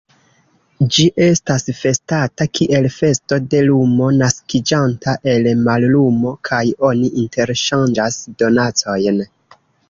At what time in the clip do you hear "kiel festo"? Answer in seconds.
2.59-3.39